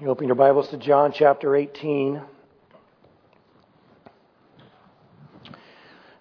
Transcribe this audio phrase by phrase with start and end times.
[0.00, 2.22] You open your Bibles to John chapter 18.
[5.44, 5.52] And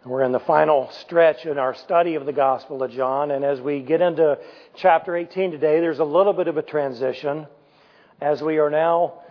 [0.05, 3.31] we're in the final stretch in our study of the Gospel of John.
[3.31, 4.37] And as we get into
[4.75, 7.47] chapter 18 today, there's a little bit of a transition
[8.19, 9.21] as we are now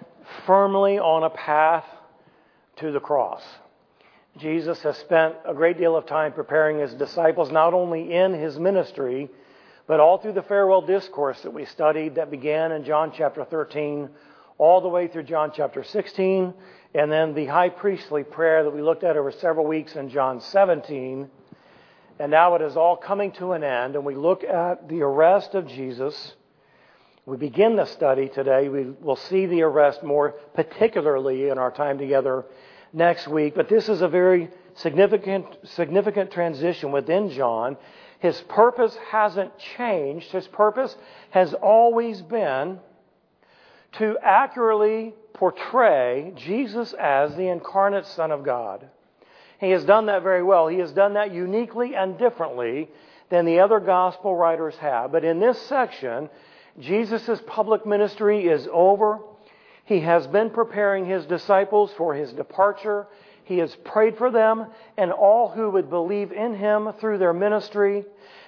[0.46, 1.84] firmly on a path
[2.76, 3.42] to the cross.
[4.38, 8.58] Jesus has spent a great deal of time preparing his disciples, not only in his
[8.58, 9.28] ministry,
[9.86, 14.08] but all through the farewell discourse that we studied that began in John chapter 13
[14.58, 16.52] all the way through John chapter 16,
[16.94, 20.40] and then the high priestly prayer that we looked at over several weeks in John
[20.40, 21.30] 17.
[22.18, 25.54] And now it is all coming to an end, and we look at the arrest
[25.54, 26.34] of Jesus.
[27.24, 28.68] We begin the study today.
[28.68, 32.44] We will see the arrest more particularly in our time together
[32.92, 33.54] next week.
[33.54, 37.76] But this is a very significant, significant transition within John.
[38.18, 40.32] His purpose hasn't changed.
[40.32, 40.96] His purpose
[41.30, 42.80] has always been
[43.92, 48.88] to accurately portray Jesus as the incarnate Son of God.
[49.60, 50.68] He has done that very well.
[50.68, 52.88] He has done that uniquely and differently
[53.30, 55.12] than the other gospel writers have.
[55.12, 56.28] But in this section,
[56.78, 59.18] Jesus' public ministry is over.
[59.84, 63.06] He has been preparing his disciples for his departure.
[63.44, 68.04] He has prayed for them and all who would believe in him through their ministry.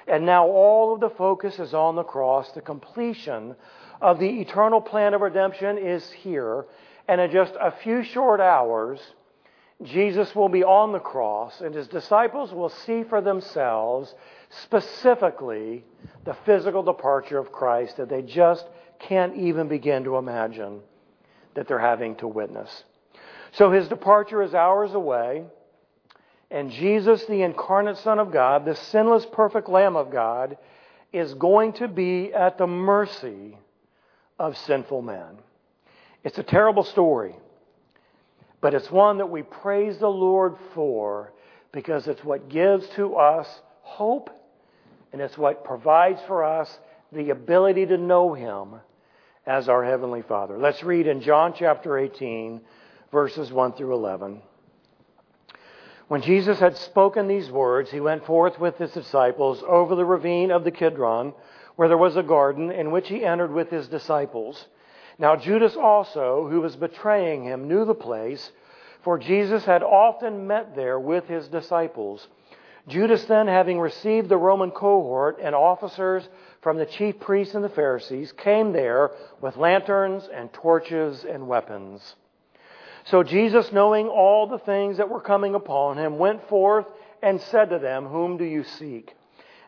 [0.07, 3.57] And now all of the focus is on the cross, the completion
[4.01, 6.67] of the eternal plan of redemption is here.
[7.09, 9.01] And in just a few short hours,
[9.83, 14.15] Jesus will be on the cross, and his disciples will see for themselves
[14.51, 15.85] specifically
[16.25, 18.67] the physical departure of Christ that they just
[18.99, 20.81] can't even begin to imagine
[21.55, 22.85] that they're having to witness.
[23.53, 25.45] So his departure is hours away,
[26.51, 30.59] and Jesus, the incarnate Son of God, the sinless, perfect Lamb of God,
[31.13, 33.57] is going to be at the mercy
[34.41, 35.37] of sinful men.
[36.25, 37.37] It's a terrible story,
[38.63, 41.33] but it's one that we praise the Lord for
[41.73, 43.47] because it's what gives to us
[43.83, 44.31] hope
[45.13, 46.79] and it's what provides for us
[47.13, 48.77] the ability to know Him
[49.47, 50.57] as our Heavenly Father.
[50.57, 52.63] Let's read in John chapter 18,
[53.13, 54.41] verses 1 through 11.
[56.09, 60.51] When Jesus had spoken these words, he went forth with his disciples over the ravine
[60.51, 61.35] of the Kidron
[61.77, 64.67] where there was a garden in which he entered with his disciples.
[65.19, 68.53] Now Judas also, who was betraying him, knew the place,
[69.03, 72.27] for Jesus had often met there with his disciples.
[72.89, 76.29] Judas then, having received the Roman cohort and officers
[76.63, 79.11] from the chief priests and the Pharisees, came there
[79.41, 82.17] with lanterns and torches and weapons.
[83.05, 86.87] So Jesus, knowing all the things that were coming upon him, went forth
[87.23, 89.15] and said to them, Whom do you seek?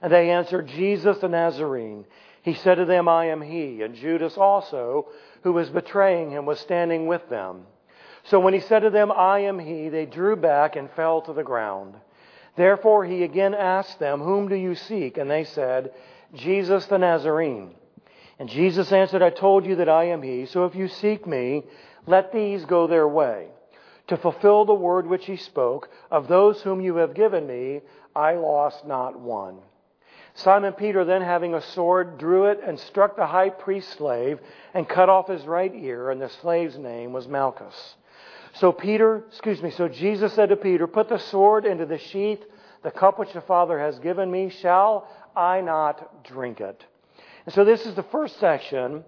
[0.02, 2.04] And they answered, Jesus the Nazarene.
[2.42, 3.82] He said to them, I am he.
[3.82, 5.06] And Judas also,
[5.42, 7.62] who was betraying him, was standing with them.
[8.24, 11.32] So when he said to them, I am he, they drew back and fell to
[11.32, 11.94] the ground.
[12.56, 15.18] Therefore he again asked them, Whom do you seek?
[15.18, 15.92] And they said,
[16.34, 17.74] Jesus the Nazarene.
[18.38, 20.46] And Jesus answered, I told you that I am he.
[20.46, 21.62] So if you seek me,
[22.06, 23.48] let these go their way.
[24.08, 27.82] To fulfill the word which he spoke, of those whom you have given me,
[28.16, 29.58] I lost not one.
[30.34, 34.40] Simon Peter, then having a sword, drew it and struck the high priest's slave
[34.72, 37.96] and cut off his right ear, and the slave's name was Malchus.
[38.54, 42.40] So Peter, excuse me, so Jesus said to Peter, Put the sword into the sheath,
[42.82, 45.06] the cup which the Father has given me, shall
[45.36, 46.84] I not drink it?
[47.46, 49.04] And so this is the first section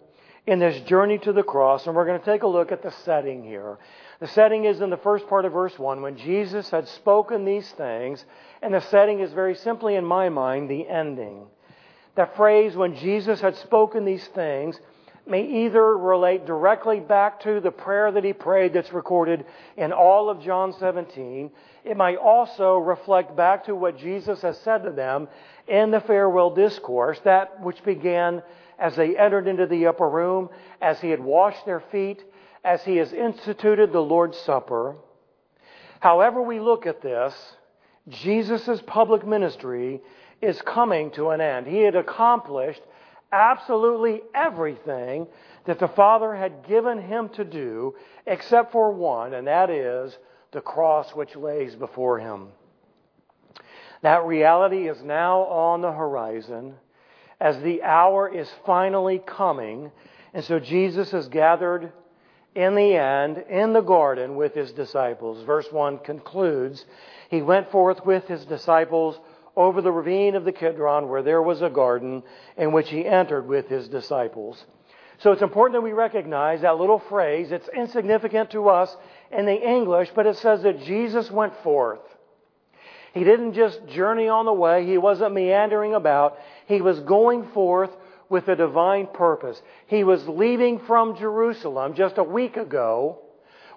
[0.47, 2.91] in this journey to the cross, and we're going to take a look at the
[2.91, 3.79] setting here.
[4.21, 7.71] The setting is in the first part of verse 1 when Jesus had spoken these
[7.73, 8.25] things,
[8.65, 11.47] and the setting is very simply, in my mind, the ending.
[12.15, 14.81] That phrase, when Jesus had spoken these things,
[15.27, 19.45] may either relate directly back to the prayer that he prayed that's recorded
[19.77, 21.51] in all of John 17.
[21.85, 25.29] It might also reflect back to what Jesus has said to them
[25.69, 28.43] in the farewell discourse, that which began
[28.79, 30.49] as they entered into the upper room,
[30.81, 32.25] as he had washed their feet,
[32.65, 34.97] as he has instituted the Lord's Supper.
[36.00, 37.35] However, we look at this,
[38.09, 40.01] Jesus' public ministry
[40.43, 41.67] is coming to an end.
[41.67, 42.83] He had accomplished
[43.33, 45.27] absolutely everything
[45.65, 47.95] that the Father had given him to do,
[48.27, 50.17] except for one, and that is
[50.53, 52.49] the cross which lays before him.
[54.03, 56.75] That reality is now on the horizon
[57.41, 59.91] as the hour is finally coming.
[60.35, 61.93] And so Jesus has gathered
[62.55, 65.45] in the end in the garden with his disciples.
[65.45, 66.85] Verse 1 concludes
[67.31, 69.19] He went forth with his disciples
[69.56, 72.23] over the ravine of the Kidron, where there was a garden,
[72.56, 74.65] in which he entered with his disciples.
[75.19, 77.53] So it's important that we recognize that little phrase.
[77.53, 78.95] It's insignificant to us
[79.31, 82.00] in the English, but it says that Jesus went forth.
[83.12, 84.85] He didn't just journey on the way.
[84.85, 86.37] He wasn't meandering about.
[86.67, 87.91] He was going forth
[88.35, 89.63] with a divine purpose.
[89.87, 93.21] He was leaving from Jerusalem just a week ago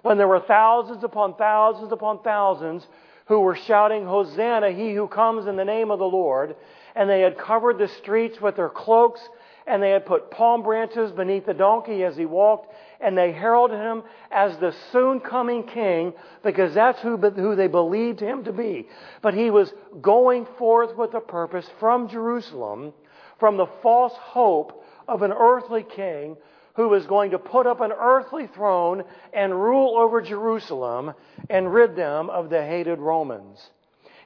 [0.02, 2.84] when there were thousands upon thousands upon thousands
[3.26, 6.56] who were shouting, Hosanna, he who comes in the name of the Lord.
[6.96, 9.20] And they had covered the streets with their cloaks
[9.68, 13.78] and they had put palm branches beneath the donkey as he walked, and they heralded
[13.78, 18.88] him as the soon coming king because that's who, who they believed him to be.
[19.20, 19.70] But he was
[20.00, 22.94] going forth with a purpose from Jerusalem,
[23.38, 26.36] from the false hope of an earthly king
[26.74, 29.02] who was going to put up an earthly throne
[29.32, 31.12] and rule over Jerusalem
[31.50, 33.70] and rid them of the hated Romans.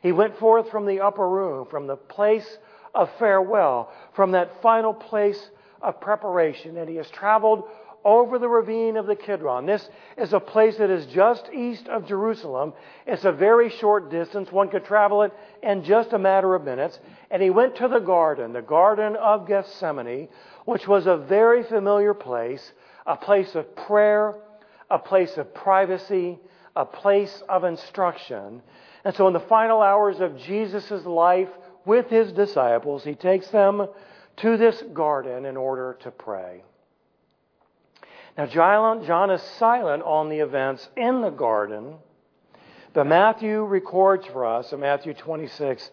[0.03, 2.59] He went forth from the upper room, from the place
[2.95, 5.51] of farewell, from that final place
[5.81, 6.77] of preparation.
[6.77, 7.65] And he has traveled
[8.05, 9.67] over the ravine of the Kidron.
[9.67, 12.73] This is a place that is just east of Jerusalem.
[13.07, 14.51] It's a very short distance.
[14.51, 15.33] One could travel it
[15.63, 16.99] in just a matter of minutes.
[17.31, 20.29] And he went to the garden, the Garden of Gethsemane,
[20.65, 22.73] which was a very familiar place,
[23.07, 24.35] a place of prayer,
[24.91, 26.39] a place of privacy,
[26.77, 28.63] a place of instruction.
[29.05, 31.49] And so in the final hours of Jesus' life
[31.85, 33.87] with his disciples, he takes them
[34.37, 36.63] to this garden in order to pray.
[38.37, 41.97] Now, John is silent on the events in the garden,
[42.95, 45.91] but Matthew records for us in Matthew 26,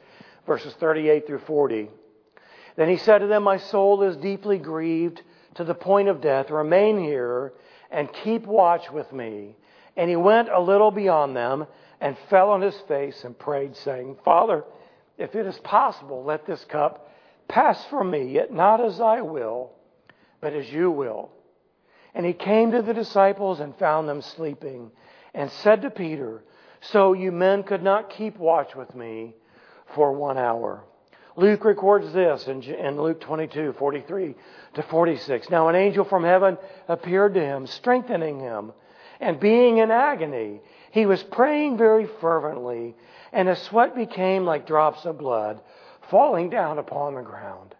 [0.47, 1.89] verses 38 through 40.
[2.77, 5.21] Then he said to them, My soul is deeply grieved
[5.55, 6.49] to the point of death.
[6.49, 7.51] Remain here
[7.91, 9.57] and keep watch with me.
[9.97, 11.67] And he went a little beyond them
[11.99, 14.63] and fell on his face and prayed, saying, Father,
[15.17, 17.11] if it is possible, let this cup
[17.49, 19.71] pass from me, yet not as I will,
[20.39, 21.31] but as you will.
[22.13, 24.91] And he came to the disciples and found them sleeping,
[25.33, 26.43] and said to Peter,
[26.81, 29.35] So you men could not keep watch with me
[29.95, 30.83] for one hour.
[31.35, 34.35] Luke records this in, Luke 22, 43
[34.73, 35.49] to 46.
[35.49, 36.57] Now an angel from heaven
[36.87, 38.73] appeared to him, strengthening him.
[39.21, 42.95] And being in agony, he was praying very fervently,
[43.31, 45.61] and his sweat became like drops of blood
[46.09, 47.75] falling down upon the ground.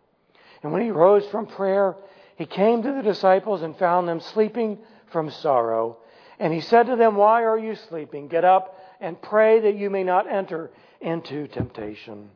[0.63, 1.95] And when he rose from prayer,
[2.39, 4.77] he came to the disciples and found them sleeping
[5.11, 5.97] from sorrow.
[6.39, 8.29] And he said to them, Why are you sleeping?
[8.29, 10.71] Get up and pray that you may not enter
[11.01, 12.29] into temptation.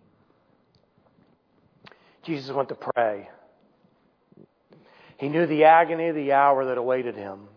[2.22, 3.30] Jesus went to pray.
[5.16, 7.48] He knew the agony of the hour that awaited him.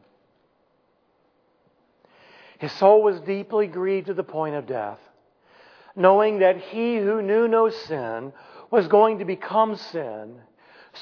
[2.58, 5.00] His soul was deeply grieved to the point of death,
[5.96, 8.32] knowing that he who knew no sin
[8.70, 10.36] was going to become sin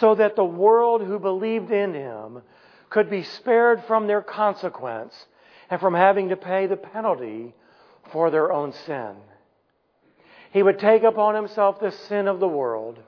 [0.00, 2.42] so that the world who believed in him
[2.90, 5.26] could be spared from their consequence
[5.70, 7.54] and from having to pay the penalty
[8.12, 9.14] for their own sin.
[10.52, 12.98] He would take upon himself the sin of the world,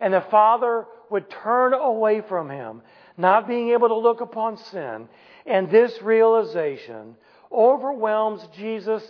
[0.00, 2.82] and the Father would turn away from him,
[3.18, 5.08] not being able to look upon sin.
[5.44, 7.16] And this realization
[7.52, 9.02] overwhelms Jesus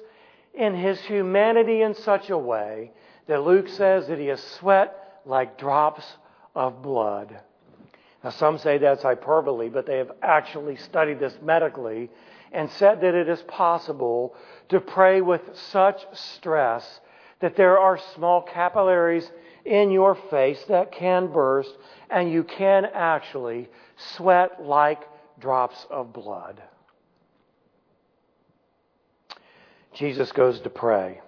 [0.55, 2.90] in his humanity in such a way
[3.28, 6.05] that Luke says that he has sweat like drops
[6.55, 7.41] of blood.
[8.23, 12.10] Now, some say that's hyperbole, but they have actually studied this medically
[12.53, 14.34] and said that it is possible
[14.69, 17.01] to pray with such stress
[17.41, 19.31] that there are small capillaries
[19.65, 21.70] in your face that can burst
[22.10, 25.01] and you can actually sweat like
[25.39, 26.63] drops of blood.
[29.94, 31.20] Jesus goes to pray.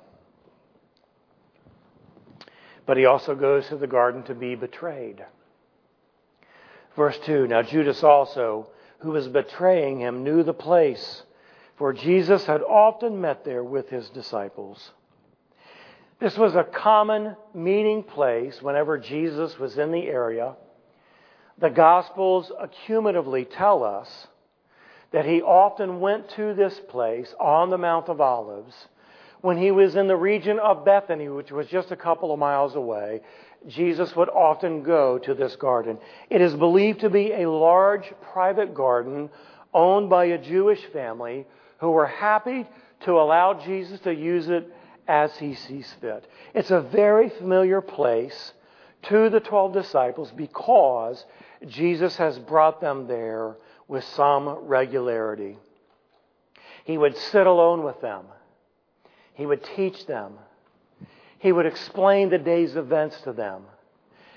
[2.92, 5.24] But he also goes to the garden to be betrayed.
[6.94, 8.68] Verse 2 Now Judas also,
[8.98, 11.22] who was betraying him, knew the place,
[11.78, 14.90] for Jesus had often met there with his disciples.
[16.20, 20.56] This was a common meeting place whenever Jesus was in the area.
[21.56, 24.26] The Gospels accumulatively tell us
[25.12, 28.74] that he often went to this place on the Mount of Olives
[29.42, 32.76] when he was in the region of Bethany, which was just a couple of miles
[32.76, 33.20] away,
[33.66, 35.98] Jesus would often go to this garden.
[36.30, 39.30] It is believed to be a large private garden
[39.74, 41.44] owned by a Jewish family
[41.78, 42.66] who were happy
[43.00, 44.72] to allow Jesus to use it
[45.08, 46.24] as he sees fit.
[46.54, 48.52] It's a very familiar place
[49.02, 51.24] to the 12 disciples because
[51.66, 53.56] Jesus has brought them there
[53.88, 55.58] with some regularity.
[56.84, 58.26] He would sit alone with them
[59.34, 60.34] he would teach them.
[61.38, 63.62] He would explain the day's events to them.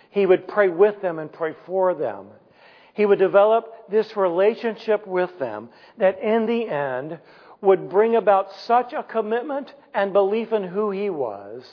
[0.09, 2.27] He would pray with them and pray for them.
[2.93, 7.19] He would develop this relationship with them that in the end
[7.61, 11.65] would bring about such a commitment and belief in who he was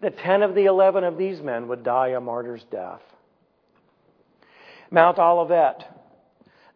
[0.00, 3.00] that 10 of the 11 of these men would die a martyr's death.
[4.90, 5.84] Mount Olivet,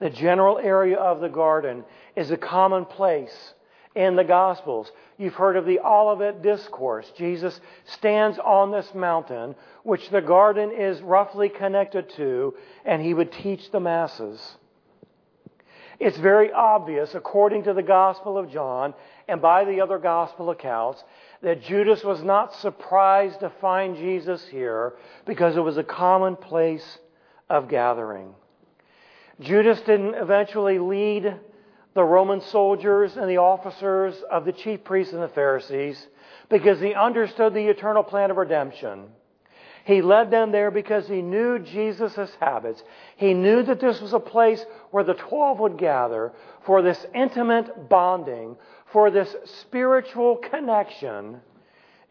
[0.00, 1.84] the general area of the garden,
[2.16, 3.54] is a common place
[3.94, 4.90] in the Gospels.
[5.18, 7.10] You've heard of the Olivet Discourse.
[7.16, 13.32] Jesus stands on this mountain, which the garden is roughly connected to, and he would
[13.32, 14.56] teach the masses.
[15.98, 18.94] It's very obvious, according to the Gospel of John
[19.26, 21.02] and by the other Gospel accounts,
[21.42, 24.94] that Judas was not surprised to find Jesus here
[25.26, 26.98] because it was a common place
[27.50, 28.34] of gathering.
[29.40, 31.34] Judas didn't eventually lead
[31.98, 36.06] the Roman soldiers and the officers of the chief priests and the Pharisees
[36.48, 39.06] because he understood the eternal plan of redemption.
[39.84, 42.84] He led them there because he knew Jesus' habits.
[43.16, 46.30] He knew that this was a place where the twelve would gather
[46.64, 48.56] for this intimate bonding,
[48.92, 51.40] for this spiritual connection.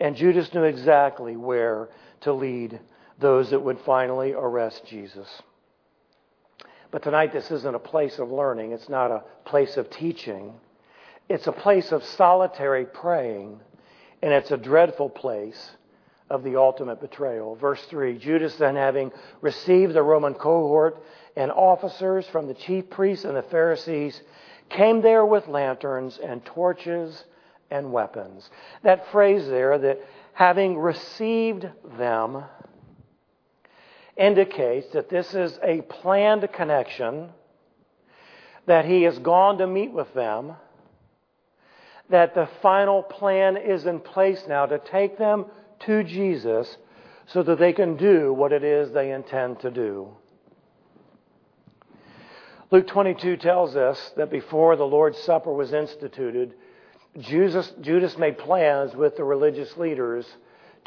[0.02, 1.88] And Judas knew exactly where
[2.22, 2.78] to lead
[3.20, 5.30] those that would finally arrest Jesus.
[6.92, 8.72] But tonight, this isn't a place of learning.
[8.72, 10.54] It's not a place of teaching.
[11.30, 13.60] It's a place of solitary praying,
[14.22, 15.72] and it's a dreadful place
[16.30, 17.56] of the ultimate betrayal.
[17.56, 21.04] Verse 3 Judas, then having received the Roman cohort
[21.36, 24.22] and officers from the chief priests and the Pharisees,
[24.70, 27.26] came there with lanterns and torches
[27.70, 28.50] and weapons.
[28.84, 30.00] That phrase there, that
[30.34, 31.68] having received
[31.98, 32.44] them,
[34.18, 37.30] indicates that this is a planned connection,
[38.66, 40.54] that he has gone to meet with them,
[42.10, 45.46] that the final plan is in place now to take them
[45.80, 46.78] to Jesus
[47.28, 50.10] so that they can do what it is they intend to do.
[52.72, 56.54] Luke 22 tells us that before the Lord's Supper was instituted,
[57.18, 60.26] Judas, Judas made plans with the religious leaders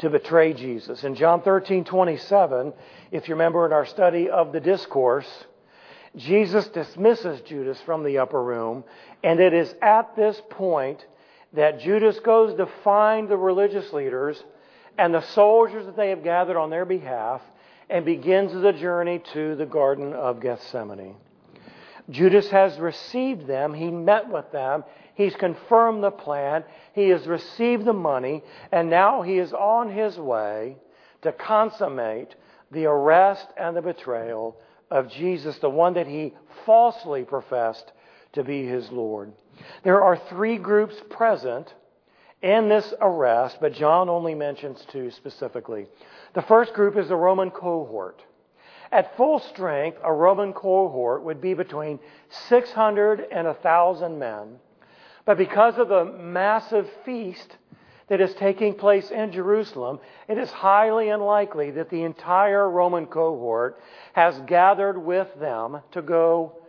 [0.01, 1.03] to betray Jesus.
[1.03, 2.73] In John 13, 27,
[3.11, 5.27] if you remember in our study of the discourse,
[6.15, 8.83] Jesus dismisses Judas from the upper room,
[9.23, 11.05] and it is at this point
[11.53, 14.43] that Judas goes to find the religious leaders
[14.97, 17.41] and the soldiers that they have gathered on their behalf
[17.89, 21.15] and begins the journey to the Garden of Gethsemane.
[22.11, 23.73] Judas has received them.
[23.73, 24.83] He met with them.
[25.15, 26.63] He's confirmed the plan.
[26.93, 28.43] He has received the money.
[28.71, 30.77] And now he is on his way
[31.21, 32.35] to consummate
[32.71, 34.57] the arrest and the betrayal
[34.89, 36.33] of Jesus, the one that he
[36.65, 37.91] falsely professed
[38.33, 39.31] to be his Lord.
[39.83, 41.73] There are three groups present
[42.41, 45.87] in this arrest, but John only mentions two specifically.
[46.33, 48.21] The first group is the Roman cohort.
[48.91, 54.59] At full strength, a Roman cohort would be between 600 and 1,000 men.
[55.23, 57.57] But because of the massive feast
[58.07, 63.81] that is taking place in Jerusalem, it is highly unlikely that the entire Roman cohort
[64.13, 66.60] has gathered with them to go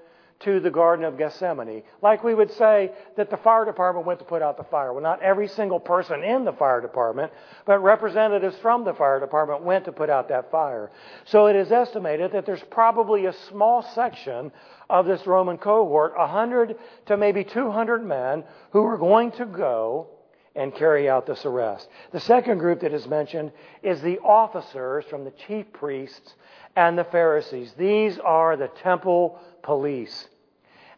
[0.45, 1.83] to the Garden of Gethsemane.
[2.01, 4.93] Like we would say that the fire department went to put out the fire.
[4.93, 7.33] Well, not every single person in the fire department,
[7.65, 10.91] but representatives from the fire department went to put out that fire.
[11.25, 14.53] So it is estimated that there's probably a small section
[14.91, 20.09] of this Roman cohort, 100 to maybe 200 men, who are going to go
[20.55, 21.89] and carry out this arrest.
[22.13, 26.35] The second group that is mentioned is the officers from the chief priests
[26.77, 27.73] and the Pharisees.
[27.79, 30.29] These are the temple police.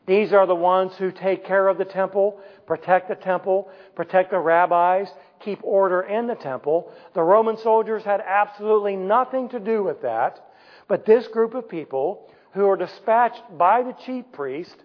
[0.06, 4.38] These are the ones who take care of the temple, protect the temple, protect the
[4.38, 5.08] rabbis,
[5.40, 6.92] keep order in the temple.
[7.14, 10.44] The Roman soldiers had absolutely nothing to do with that.
[10.88, 14.76] But this group of people who are dispatched by the chief priest,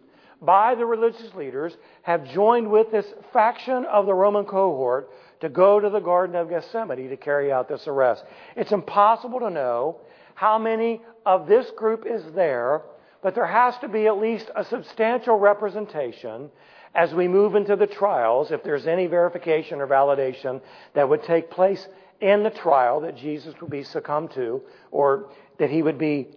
[0.41, 5.11] by the religious leaders, have joined with this faction of the Roman cohort
[5.41, 8.23] to go to the Garden of Gethsemane to carry out this arrest.
[8.55, 9.97] It's impossible to know
[10.35, 12.83] how many of this group is there
[13.21, 16.49] but there has to be at least a substantial representation
[16.95, 20.61] as we move into the trials, if there's any verification or validation
[20.93, 21.87] that would take place
[22.19, 24.61] in the trial that Jesus would be succumbed to
[24.91, 26.29] or that he would be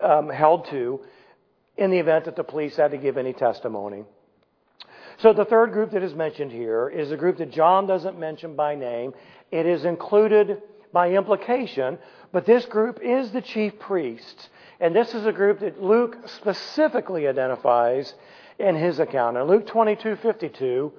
[0.00, 1.00] um, held to
[1.76, 4.04] in the event that the police had to give any testimony.
[5.18, 8.56] So the third group that is mentioned here is a group that John doesn't mention
[8.56, 9.12] by name.
[9.50, 11.98] It is included by implication,
[12.32, 14.48] but this group is the chief priests.
[14.80, 18.14] And this is a group that Luke specifically identifies
[18.58, 19.36] in his account.
[19.36, 20.92] In Luke 22 52,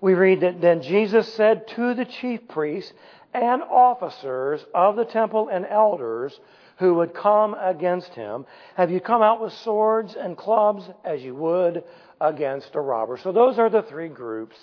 [0.00, 2.92] we read that then Jesus said to the chief priests
[3.34, 6.38] and officers of the temple and elders
[6.78, 8.46] who would come against him?
[8.76, 11.84] Have you come out with swords and clubs as you would
[12.20, 13.16] against a robber?
[13.16, 14.56] So those are the three groups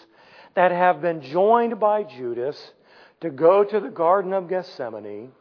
[0.56, 2.72] that have been joined by Judas
[3.22, 5.32] to go to the Garden of Gethsemane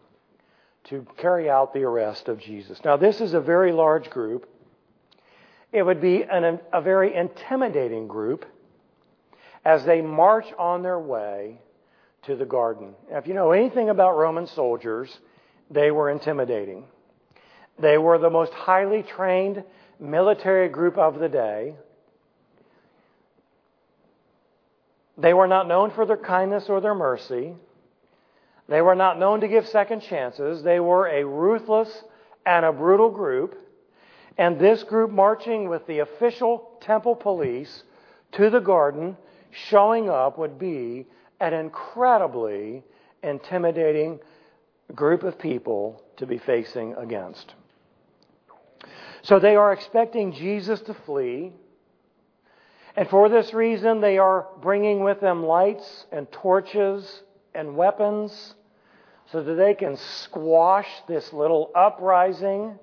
[0.85, 2.81] to carry out the arrest of Jesus.
[2.85, 4.49] Now, this is a very large group.
[5.73, 8.45] It would be an, a very intimidating group
[9.65, 11.61] as they march on their way
[12.23, 12.95] to the garden.
[13.11, 15.17] Now, if you know anything about Roman soldiers,
[15.71, 16.85] they were intimidating.
[17.79, 19.65] They were the most highly trained
[19.99, 21.75] military group of the day.
[25.17, 27.55] They were not known for their kindness or their mercy.
[28.73, 30.63] They were not known to give second chances.
[30.63, 32.05] They were a ruthless
[32.47, 33.55] and a brutal group.
[34.39, 37.83] And this group marching with the official temple police
[38.33, 39.19] to the garden,
[39.51, 41.07] showing up, would be
[41.39, 42.83] an incredibly
[43.23, 44.21] intimidating
[44.95, 47.53] group of people to be facing against.
[49.21, 51.53] So they are expecting Jesus to flee.
[52.97, 57.23] And for this reason, they are bringing with them lights and torches
[57.55, 58.55] and weapons
[59.33, 62.79] so that they can squash this little uprising.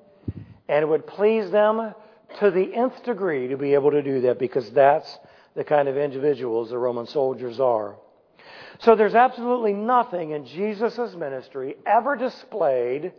[0.68, 1.94] And it would please them
[2.40, 5.18] to the nth degree to be able to do that because that's
[5.56, 7.96] the kind of individuals the Roman soldiers are.
[8.80, 13.12] So there's absolutely nothing in Jesus' ministry ever displayed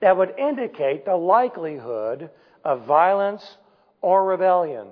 [0.00, 2.30] that would indicate the likelihood
[2.64, 3.56] of violence
[4.00, 4.88] or rebellion.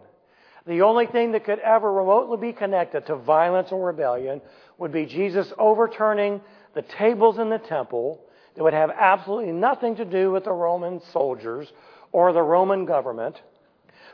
[0.66, 4.40] The only thing that could ever remotely be connected to violence or rebellion
[4.78, 6.40] would be Jesus overturning
[6.76, 8.20] the tables in the temple
[8.54, 11.72] that would have absolutely nothing to do with the Roman soldiers
[12.12, 13.40] or the Roman government.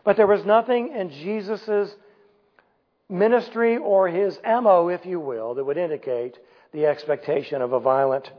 [0.04, 1.96] But there was nothing in Jesus'
[3.08, 6.38] ministry or his MO, if you will, that would indicate
[6.72, 8.30] the expectation of a violent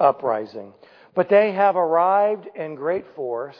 [0.00, 0.72] uprising.
[1.14, 3.56] But they have arrived in great force.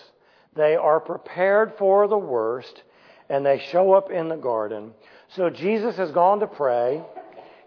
[0.54, 2.82] They are prepared for the worst,
[3.28, 4.92] and they show up in the garden.
[5.28, 7.02] So Jesus has gone to pray.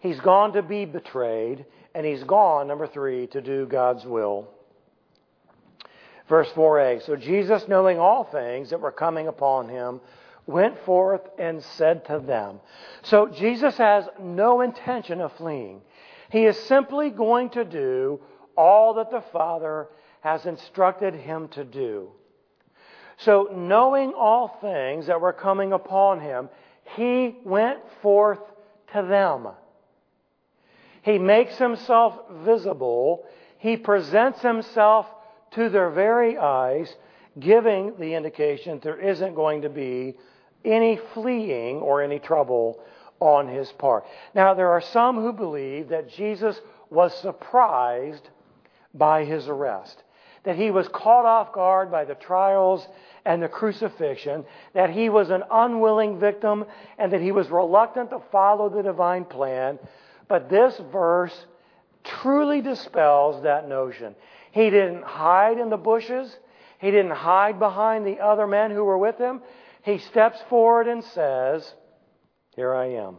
[0.02, 1.66] He's gone to be betrayed.
[1.96, 4.48] And he's gone, number three, to do God's will.
[6.28, 10.00] Verse 4a So Jesus, knowing all things that were coming upon him,
[10.46, 12.60] went forth and said to them.
[13.04, 15.82] So Jesus has no intention of fleeing.
[16.32, 18.20] He is simply going to do
[18.56, 19.88] all that the Father
[20.22, 22.10] has instructed him to do.
[23.18, 26.50] So, knowing all things that were coming upon him,
[26.96, 28.40] he went forth
[28.94, 29.50] to them.
[31.02, 33.26] He makes himself visible.
[33.58, 35.06] He presents himself
[35.52, 36.94] to their very eyes,
[37.40, 40.16] giving the indication there isn't going to be
[40.66, 42.80] any fleeing or any trouble
[43.20, 44.06] on his part.
[44.34, 46.60] Now, there are some who believe that Jesus
[46.90, 48.30] was surprised
[48.94, 50.04] by his arrest,
[50.44, 52.88] that he was caught off guard by the trials
[53.26, 56.66] and the crucifixion, that he was an unwilling victim,
[56.98, 59.78] and that he was reluctant to follow the divine plan.
[60.30, 61.46] But this verse
[62.06, 64.16] truly dispels that notion.
[64.52, 66.38] He didn't hide in the bushes.
[66.80, 69.42] He didn't hide behind the other men who were with him
[69.82, 71.74] he steps forward and says,
[72.56, 73.18] Here I am.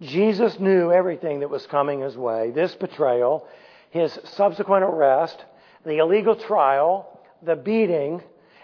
[0.00, 3.46] Jesus knew everything that was coming his way this betrayal,
[3.90, 5.44] his subsequent arrest,
[5.84, 8.22] the illegal trial, the beating,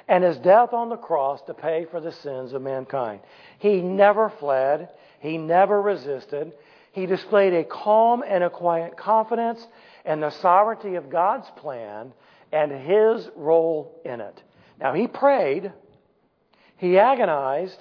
[0.08, 3.20] and his death on the cross to pay for the sins of mankind.
[3.58, 4.88] He never fled,
[5.20, 6.52] he never resisted.
[6.92, 9.64] He displayed a calm and a quiet confidence
[10.04, 12.12] in the sovereignty of God's plan
[12.52, 14.42] and his role in it.
[14.80, 15.72] Now, he prayed
[16.80, 17.78] he agonized.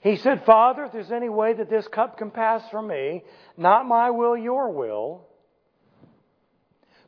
[0.00, 3.22] He said, Father, if there's any way that this cup can pass from me,
[3.56, 5.28] not my will, your will.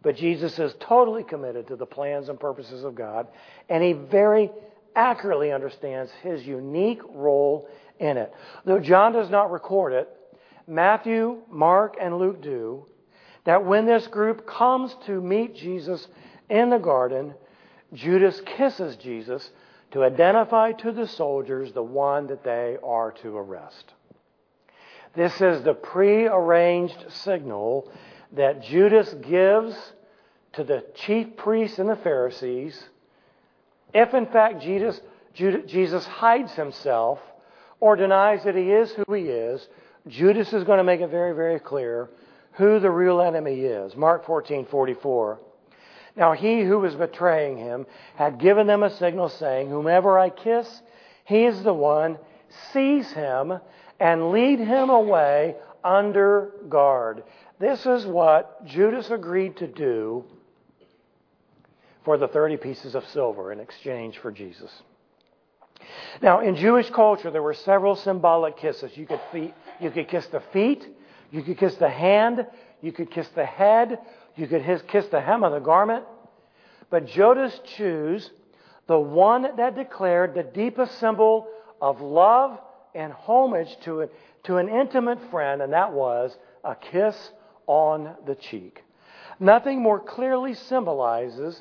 [0.01, 3.27] But Jesus is totally committed to the plans and purposes of God,
[3.69, 4.53] and he very
[4.95, 8.33] accurately understands his unique role in it.
[8.65, 10.09] Though John does not record it,
[10.67, 12.87] Matthew, Mark, and Luke do,
[13.45, 16.07] that when this group comes to meet Jesus
[16.51, 17.35] in the garden,
[17.93, 19.51] Judas kisses Jesus
[19.93, 23.95] to identify to the soldiers the one that they are to arrest.
[25.15, 27.91] This is the prearranged signal
[28.33, 29.75] that Judas gives
[30.55, 32.83] to the chief priests and the Pharisees.
[33.95, 35.01] If in fact Jesus,
[35.35, 37.21] Jesus hides himself
[37.79, 39.67] or denies that he is who he is,
[40.09, 42.09] Judas is going to make it very, very clear
[42.53, 43.97] who the real enemy is.
[43.97, 45.41] Mark 14, 44.
[46.17, 50.83] Now he who was betraying him had given them a signal saying, Whomever I kiss,
[51.25, 52.19] he is the one.
[52.73, 53.59] Seize him
[54.01, 57.25] and lead him away under guard.
[57.59, 60.25] This is what Judas agreed to do
[62.05, 64.71] for the 30 pieces of silver in exchange for Jesus.
[66.23, 68.97] Now, in Jewish culture, there were several symbolic kisses.
[68.97, 70.87] You could, feet, you could kiss the feet,
[71.31, 72.47] you could kiss the hand,
[72.81, 73.99] you could kiss the head,
[74.37, 76.05] you could kiss the hem of the garment.
[76.91, 78.31] But Judas chose
[78.87, 81.49] the one that declared the deepest symbol
[81.81, 82.59] of love
[82.95, 84.09] and homage to,
[84.45, 87.17] to an intimate friend, and that was a kiss
[87.67, 88.83] on the cheek.
[89.39, 91.61] Nothing more clearly symbolizes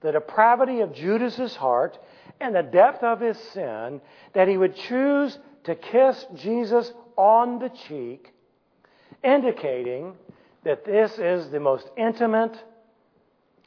[0.00, 1.98] the depravity of Judas's heart
[2.40, 4.00] and the depth of his sin
[4.32, 8.32] that he would choose to kiss Jesus on the cheek,
[9.22, 10.14] indicating
[10.64, 12.56] that this is the most intimate,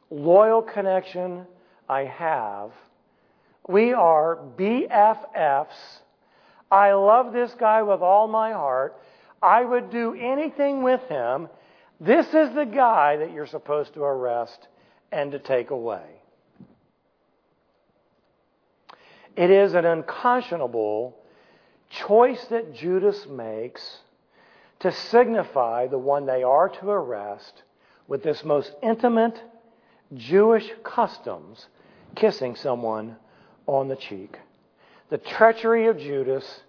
[0.09, 1.45] loyal connection
[1.87, 2.71] I have.
[3.67, 5.99] We are BFFs.
[6.71, 8.99] I love this guy with all my heart.
[9.41, 11.47] I would do anything with him.
[11.99, 14.67] This is the guy that you're supposed to arrest
[15.11, 16.16] and to take away.
[19.37, 21.15] It is an unconscionable
[21.91, 23.99] choice that Judas makes
[24.79, 27.61] to signify the one they are to arrest
[28.07, 29.39] with this most intimate
[30.15, 31.67] Jewish customs,
[32.15, 33.17] kissing someone
[33.67, 34.39] on the cheek.
[35.09, 36.61] The treachery of Judas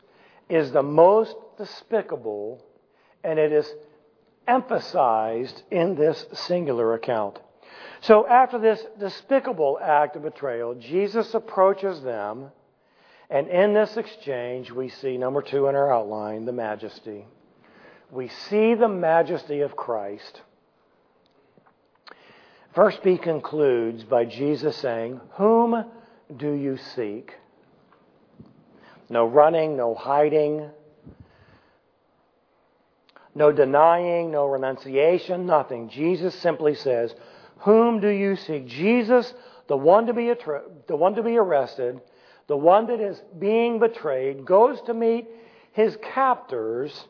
[0.50, 2.62] is the most despicable,
[3.24, 3.72] and it is
[4.46, 7.38] emphasized in this singular account.
[8.00, 12.50] So, after this despicable act of betrayal, Jesus approaches them
[13.30, 17.26] and in this exchange, we see, number two in our outline, the majesty.
[18.10, 20.40] We see the majesty of Christ.
[22.74, 25.84] Verse B concludes by Jesus saying, Whom
[26.34, 27.34] do you seek?
[29.10, 30.70] No running, no hiding,
[33.34, 35.90] no denying, no renunciation, nothing.
[35.90, 37.14] Jesus simply says,
[37.58, 38.66] Whom do you seek?
[38.66, 39.34] Jesus,
[39.66, 40.32] the one to be,
[40.86, 42.00] the one to be arrested,
[42.48, 45.28] the one that is being betrayed, goes to meet
[45.72, 47.06] his captors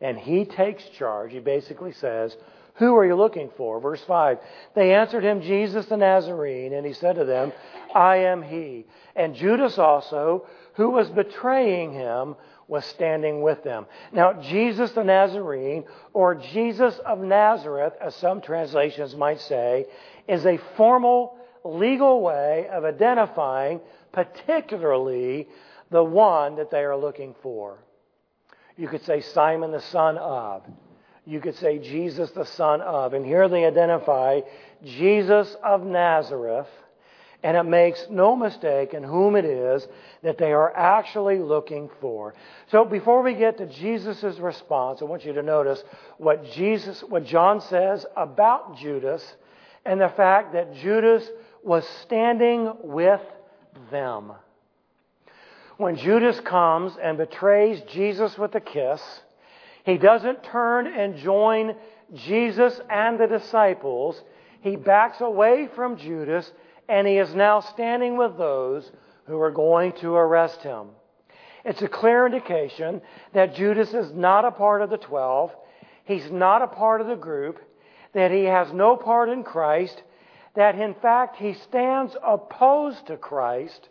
[0.00, 1.32] and he takes charge.
[1.32, 2.36] He basically says,
[2.74, 3.80] Who are you looking for?
[3.80, 4.38] Verse 5.
[4.74, 7.52] They answered him, Jesus the Nazarene, and he said to them,
[7.94, 8.86] I am he.
[9.14, 12.34] And Judas also, who was betraying him,
[12.66, 13.86] was standing with them.
[14.12, 19.86] Now, Jesus the Nazarene, or Jesus of Nazareth, as some translations might say,
[20.28, 23.80] is a formal legal way of identifying
[24.12, 25.48] particularly
[25.90, 27.78] the one that they are looking for.
[28.76, 30.62] You could say Simon the son of.
[31.26, 33.12] You could say Jesus the son of.
[33.12, 34.40] And here they identify
[34.84, 36.68] Jesus of Nazareth.
[37.42, 39.86] And it makes no mistake in whom it is
[40.22, 42.34] that they are actually looking for.
[42.70, 45.82] So before we get to Jesus' response, I want you to notice
[46.18, 49.24] what Jesus, what John says about Judas
[49.86, 51.26] and the fact that Judas
[51.62, 53.22] was standing with
[53.90, 54.32] them.
[55.76, 59.00] When Judas comes and betrays Jesus with a kiss,
[59.84, 61.74] he doesn't turn and join
[62.14, 64.22] Jesus and the disciples.
[64.60, 66.50] He backs away from Judas
[66.88, 68.90] and he is now standing with those
[69.26, 70.88] who are going to arrest him.
[71.64, 73.00] It's a clear indication
[73.32, 75.50] that Judas is not a part of the twelve.
[76.04, 77.58] He's not a part of the group.
[78.12, 80.02] That he has no part in Christ
[80.54, 83.88] that in fact he stands opposed to Christ,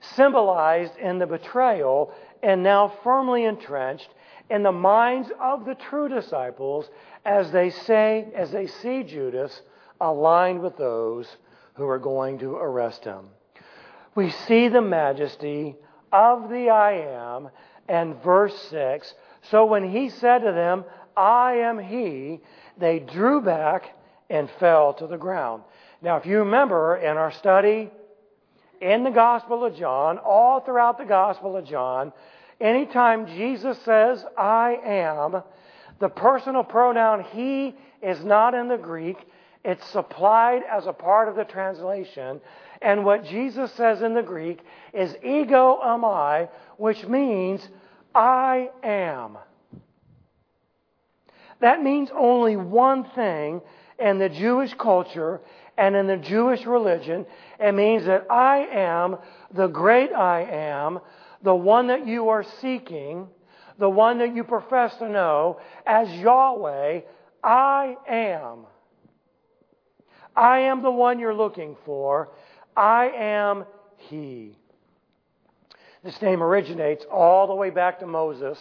[0.00, 2.12] symbolized in the betrayal
[2.42, 4.08] and now firmly entrenched
[4.50, 6.88] in the minds of the true disciples
[7.24, 9.62] as they say as they see Judas
[10.00, 11.26] aligned with those
[11.74, 13.28] who are going to arrest him.
[14.14, 15.76] We see the majesty
[16.12, 17.50] of the I am
[17.88, 19.14] and verse 6.
[19.50, 20.84] So when he said to them,
[21.16, 22.40] I am he,
[22.78, 23.94] they drew back
[24.30, 25.62] and fell to the ground.
[26.02, 27.90] Now, if you remember in our study
[28.80, 32.12] in the Gospel of John, all throughout the Gospel of John,
[32.60, 35.42] anytime Jesus says, I am,
[35.98, 39.16] the personal pronoun he is not in the Greek.
[39.64, 42.40] It's supplied as a part of the translation.
[42.80, 44.60] And what Jesus says in the Greek
[44.92, 47.68] is ego eimi, which means
[48.14, 49.38] I am.
[51.60, 53.60] That means only one thing,
[53.98, 55.40] in the Jewish culture
[55.76, 57.26] and in the Jewish religion,
[57.58, 59.18] it means that I am
[59.52, 61.00] the great I am,
[61.42, 63.28] the one that you are seeking,
[63.78, 67.00] the one that you profess to know as Yahweh.
[67.42, 68.66] I am.
[70.34, 72.30] I am the one you're looking for.
[72.76, 73.64] I am
[73.96, 74.56] He.
[76.04, 78.58] This name originates all the way back to Moses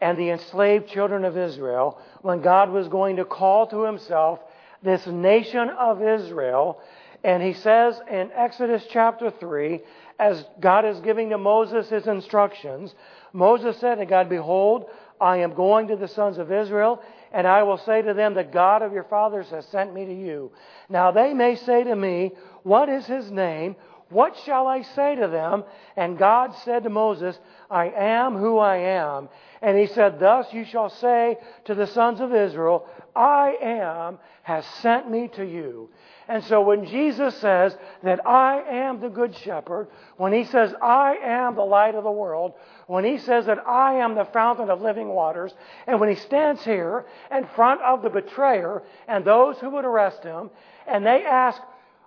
[0.00, 4.40] and the enslaved children of Israel when God was going to call to himself
[4.82, 6.80] this nation of Israel.
[7.24, 9.80] And he says in Exodus chapter 3,
[10.18, 12.94] as God is giving to Moses his instructions,
[13.32, 14.86] Moses said to God, Behold,
[15.20, 18.44] I am going to the sons of Israel, and I will say to them, The
[18.44, 20.52] God of your fathers has sent me to you.
[20.88, 23.76] Now they may say to me, What is his name?
[24.10, 25.64] What shall I say to them?
[25.96, 27.38] And God said to Moses,
[27.70, 29.28] I am who I am.
[29.60, 34.64] And he said, Thus you shall say to the sons of Israel, I am has
[34.80, 35.90] sent me to you.
[36.28, 41.16] And so when Jesus says that I am the good shepherd, when he says I
[41.22, 42.52] am the light of the world,
[42.86, 45.54] when he says that I am the fountain of living waters,
[45.86, 50.22] and when he stands here in front of the betrayer and those who would arrest
[50.22, 50.50] him,
[50.86, 51.60] and they ask,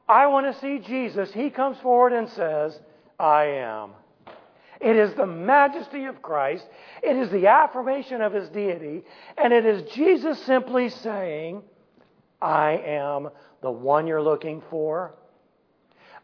[0.08, 2.80] I want to see Jesus, he comes forward and says,
[3.20, 3.92] I am.
[4.82, 6.68] It is the majesty of Christ.
[7.04, 9.04] It is the affirmation of his deity.
[9.38, 11.62] And it is Jesus simply saying,
[12.42, 13.30] I am
[13.62, 15.14] the one you're looking for.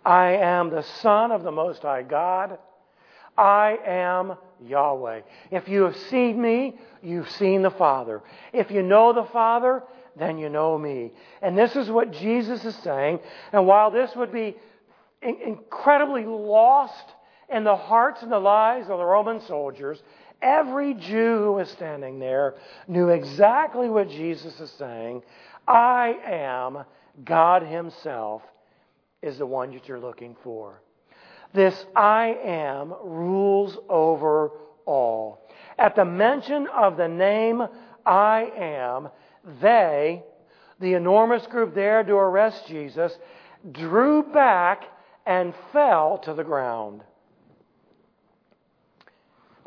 [0.04, 2.58] I am the Son of the Most High God.
[3.38, 5.22] I am Yahweh.
[5.52, 8.24] If you have seen me, you've seen the Father.
[8.54, 9.84] If you know the Father,
[10.16, 11.12] then you know me.
[11.44, 13.20] And this is what Jesus is saying.
[13.52, 14.56] And while this would be
[15.22, 17.14] incredibly lost
[17.50, 20.02] in the hearts and the lives of the Roman soldiers,
[20.42, 22.56] every Jew who was standing there
[22.88, 25.24] knew exactly what Jesus is saying.
[25.68, 26.84] I am
[27.24, 28.42] God Himself
[29.22, 30.82] is the one that you're looking for.
[31.54, 34.52] This I am rules over
[34.86, 35.50] all.
[35.78, 37.64] At the mention of the name
[38.06, 39.10] I am,
[39.62, 40.24] they,
[40.80, 43.18] the enormous group there to arrest Jesus,
[43.72, 44.84] drew back
[45.26, 47.02] and fell to the ground.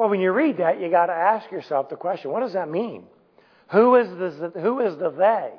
[0.00, 2.70] Well, when you read that, you got to ask yourself the question: What does that
[2.70, 3.04] mean?
[3.70, 5.50] Who is the who is the they?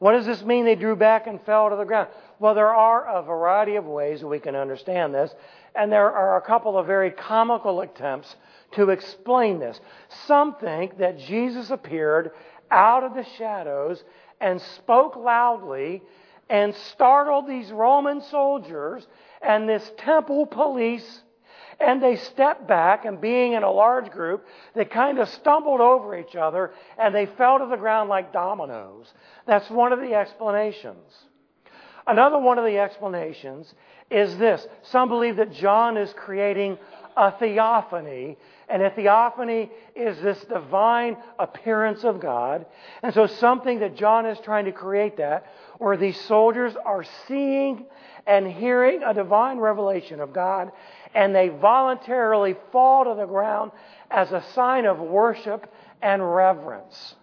[0.00, 0.64] What does this mean?
[0.64, 2.08] They drew back and fell to the ground.
[2.40, 5.32] Well, there are a variety of ways we can understand this,
[5.76, 8.34] and there are a couple of very comical attempts
[8.72, 9.80] to explain this.
[10.26, 12.32] Some think that Jesus appeared
[12.72, 14.02] out of the shadows
[14.40, 16.02] and spoke loudly
[16.50, 19.06] and startled these Roman soldiers
[19.40, 21.22] and this temple police
[21.80, 26.16] and they stepped back, and being in a large group, they kind of stumbled over
[26.16, 29.12] each other and they fell to the ground like dominoes.
[29.46, 31.12] That's one of the explanations.
[32.06, 33.72] Another one of the explanations
[34.10, 34.66] is this.
[34.82, 36.78] Some believe that John is creating
[37.16, 38.36] a theophany,
[38.68, 42.66] and a theophany is this divine appearance of God.
[43.02, 45.46] And so something that John is trying to create that,
[45.78, 47.86] where these soldiers are seeing
[48.26, 50.72] and hearing a divine revelation of God,
[51.14, 53.70] and they voluntarily fall to the ground
[54.10, 55.72] as a sign of worship
[56.02, 57.14] and reverence.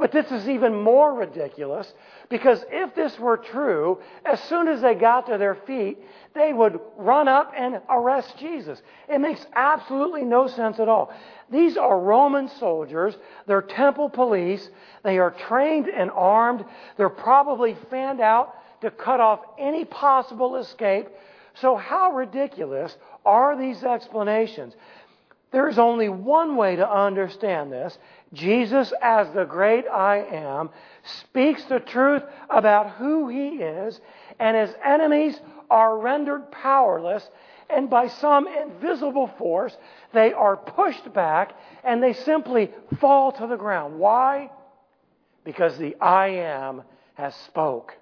[0.00, 1.92] But this is even more ridiculous
[2.30, 5.98] because if this were true, as soon as they got to their feet,
[6.34, 8.80] they would run up and arrest Jesus.
[9.10, 11.12] It makes absolutely no sense at all.
[11.50, 13.14] These are Roman soldiers.
[13.46, 14.70] They're temple police.
[15.04, 16.64] They are trained and armed.
[16.96, 21.08] They're probably fanned out to cut off any possible escape
[21.54, 24.74] so, how ridiculous are these explanations?
[25.52, 27.98] There's only one way to understand this.
[28.32, 30.70] Jesus, as the great I am,
[31.02, 34.00] speaks the truth about who he is,
[34.38, 37.28] and his enemies are rendered powerless,
[37.68, 39.76] and by some invisible force,
[40.12, 41.52] they are pushed back
[41.84, 43.98] and they simply fall to the ground.
[43.98, 44.50] Why?
[45.44, 46.82] Because the I am
[47.14, 47.96] has spoke.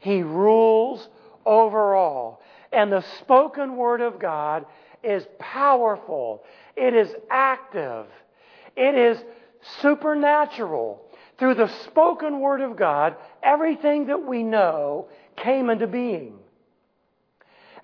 [0.00, 1.08] He rules
[1.46, 2.42] over all.
[2.72, 4.66] And the spoken word of God
[5.02, 6.44] is powerful.
[6.76, 8.06] It is active.
[8.76, 9.18] It is
[9.80, 11.02] supernatural.
[11.38, 16.38] Through the spoken word of God, everything that we know came into being.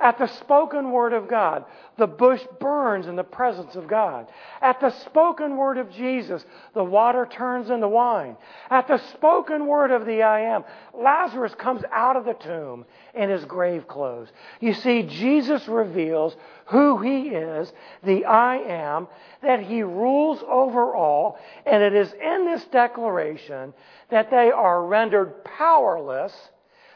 [0.01, 1.67] At the spoken word of God,
[1.99, 4.29] the bush burns in the presence of God.
[4.63, 8.39] At the spoken word of Jesus, the water turns into wine.
[8.71, 13.29] At the spoken word of the I am, Lazarus comes out of the tomb in
[13.29, 14.29] his grave clothes.
[14.59, 16.35] You see, Jesus reveals
[16.67, 17.71] who he is,
[18.03, 19.07] the I am,
[19.43, 23.75] that he rules over all, and it is in this declaration
[24.09, 26.33] that they are rendered powerless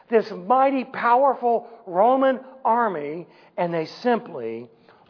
[0.09, 4.69] this mighty, powerful Roman army, and they simply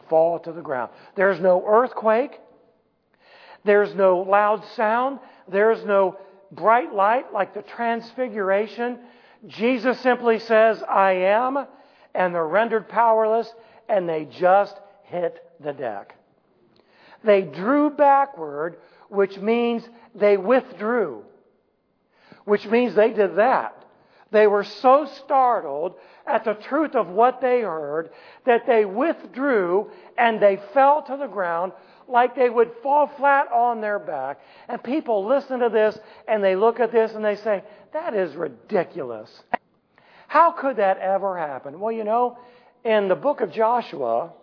[0.09, 0.91] fall to the ground.
[1.15, 2.39] There's no earthquake.
[3.63, 5.19] There's no loud sound.
[5.47, 6.17] There's no
[6.51, 8.99] bright light like the transfiguration.
[9.47, 11.67] Jesus simply says, I am,
[12.13, 13.53] and they're rendered powerless,
[13.89, 16.15] and they just hit the deck.
[17.23, 18.77] They drew backward,
[19.09, 21.23] which means they withdrew,
[22.45, 23.84] which means they did that.
[24.31, 28.09] They were so startled at the truth of what they heard
[28.45, 31.73] that they withdrew and they fell to the ground
[32.07, 34.39] like they would fall flat on their back.
[34.67, 38.35] And people listen to this and they look at this and they say, that is
[38.35, 39.43] ridiculous.
[40.27, 41.79] How could that ever happen?
[41.79, 42.37] Well, you know,
[42.83, 44.33] in the book of Joshua,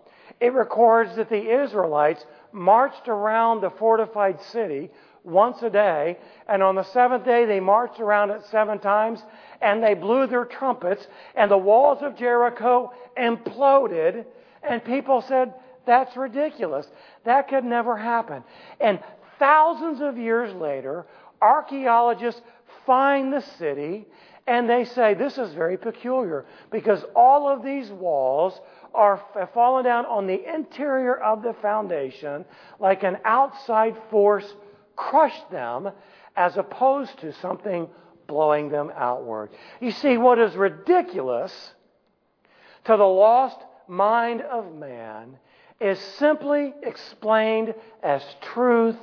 [0.40, 4.90] it records that the Israelites marched around the fortified city
[5.24, 9.22] once a day, and on the seventh day they marched around it seven times,
[9.60, 11.06] and they blew their trumpets,
[11.36, 14.24] and the walls of Jericho imploded,
[14.62, 15.54] and people said,
[15.86, 16.90] That's ridiculous.
[17.24, 18.42] That could never happen.
[18.80, 18.98] And
[19.38, 21.06] thousands of years later,
[21.40, 22.42] archaeologists
[22.86, 24.06] find the city,
[24.46, 28.60] and they say, This is very peculiar because all of these walls
[28.94, 29.22] are
[29.54, 32.44] fallen down on the interior of the foundation
[32.78, 34.54] like an outside force
[34.96, 35.90] crushed them
[36.36, 37.88] as opposed to something
[38.26, 39.50] blowing them outward.
[39.80, 41.72] You see, what is ridiculous
[42.84, 45.38] to the lost mind of man
[45.80, 48.96] is simply explained as truth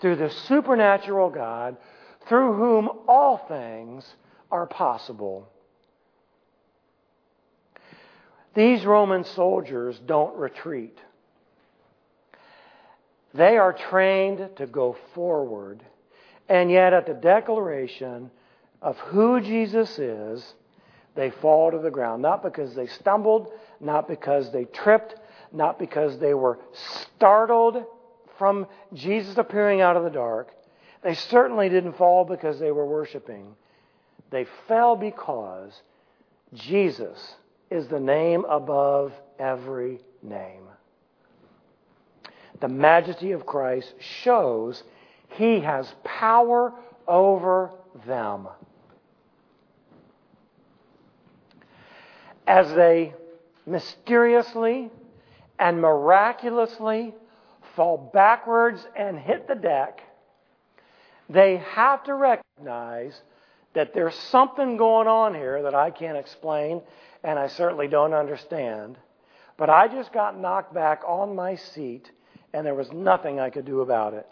[0.00, 1.76] through the supernatural God
[2.28, 4.04] through whom all things
[4.50, 5.48] are possible.
[8.54, 10.98] These Roman soldiers don't retreat.
[13.34, 15.82] They are trained to go forward.
[16.48, 18.30] And yet, at the declaration
[18.80, 20.54] of who Jesus is,
[21.14, 22.22] they fall to the ground.
[22.22, 25.16] Not because they stumbled, not because they tripped,
[25.52, 26.58] not because they were
[27.16, 27.84] startled
[28.38, 30.50] from Jesus appearing out of the dark.
[31.02, 33.54] They certainly didn't fall because they were worshiping.
[34.30, 35.72] They fell because
[36.54, 37.36] Jesus
[37.70, 40.66] is the name above every name
[42.60, 44.82] the majesty of Christ shows
[45.30, 46.72] he has power
[47.06, 47.70] over
[48.06, 48.48] them.
[52.46, 53.14] As they
[53.66, 54.90] mysteriously
[55.58, 57.14] and miraculously
[57.74, 60.02] fall backwards and hit the deck,
[61.28, 63.20] they have to recognize
[63.74, 66.80] that there's something going on here that I can't explain
[67.24, 68.96] and I certainly don't understand.
[69.58, 72.10] But I just got knocked back on my seat
[72.52, 74.26] and there was nothing I could do about it.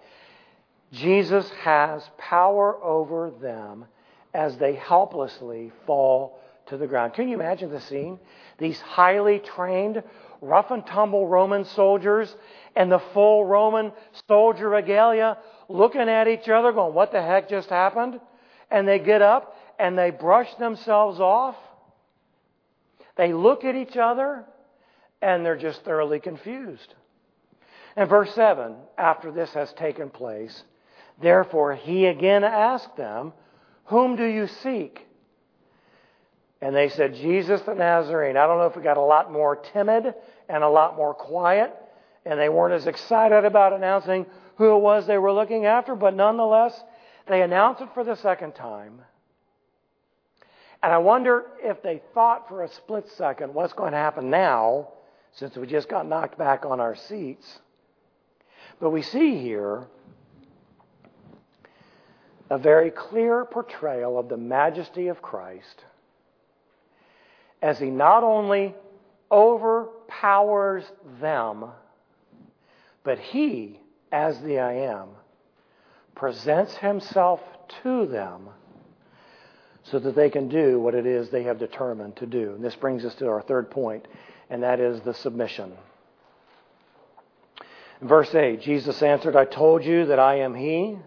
[0.93, 3.87] Jesus has power over them
[4.33, 7.15] as they helplessly fall to the ground.
[7.15, 8.19] Can you imagine the scene?
[8.59, 10.03] These highly trained,
[10.41, 12.35] rough and tumble Roman soldiers
[12.77, 13.93] and the full Roman
[14.29, 18.21] soldier regalia looking at each other, going, What the heck just happened?
[18.71, 21.57] And they get up and they brush themselves off.
[23.17, 24.45] They look at each other
[25.23, 26.95] and they're just thoroughly confused.
[27.97, 30.65] And verse 7 after this has taken place,
[31.21, 33.33] therefore he again asked them,
[33.87, 35.07] Whom do you seek?
[36.61, 38.37] And they said, Jesus the Nazarene.
[38.37, 40.15] I don't know if we got a lot more timid
[40.49, 41.75] and a lot more quiet,
[42.25, 44.27] and they weren't as excited about announcing
[44.57, 46.81] who it was they were looking after, but nonetheless,
[47.29, 49.01] they announced it for the second time.
[50.83, 54.89] And I wonder if they thought for a split second what's going to happen now,
[55.33, 57.61] since we just got knocked back on our seats.
[58.85, 59.87] But we see here
[62.51, 65.87] a very clear portrayal of the majesty of Christ
[67.63, 68.75] as he not only
[69.33, 70.85] overpowers
[71.19, 71.65] them,
[73.05, 73.81] but he,
[74.13, 75.09] as the I am,
[76.15, 77.41] presents himself
[77.85, 78.51] to them
[79.85, 82.53] so that they can do what it is they have determined to do.
[82.53, 84.07] And this brings us to our third point,
[84.51, 85.73] and that is the submission.
[88.03, 90.99] Verse 8 Jesus answered, I told you that I am He.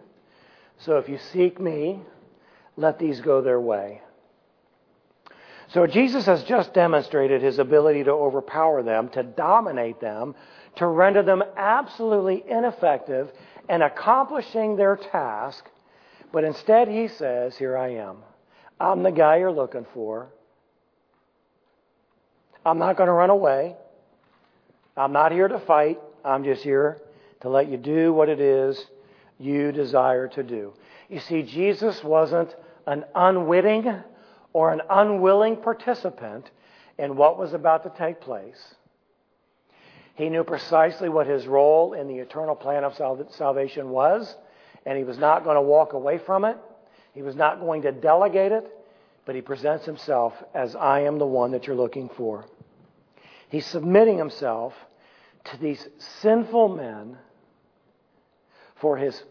[0.80, 2.02] So if you seek me,
[2.76, 4.02] let these go their way.
[5.70, 10.34] So Jesus has just demonstrated his ability to overpower them, to dominate them,
[10.78, 13.30] to render them absolutely ineffective
[13.68, 15.66] in accomplishing their task.
[16.32, 18.18] But instead, he says, Here I am.
[18.80, 20.30] I'm the guy you're looking for.
[22.66, 23.76] I'm not going to run away.
[24.96, 26.00] I'm not here to fight.
[26.28, 27.02] I'm just here
[27.42, 28.86] to let you do what it is
[29.40, 30.74] you desire to do.
[31.10, 32.54] You see, Jesus wasn't
[32.86, 34.04] an unwitting
[34.52, 36.50] or an unwilling participant
[36.98, 38.76] in what was about to take place.
[40.16, 42.96] He knew precisely what his role in the eternal plan of
[43.30, 44.36] salvation was,
[44.86, 46.58] and he was not going to walk away from it.
[47.14, 48.66] He was not going to delegate it,
[49.26, 52.46] but he presents himself as I am the one that you're looking for.
[53.50, 54.74] He's submitting himself
[55.52, 55.88] to these
[56.22, 57.18] sinful men
[58.76, 59.24] for his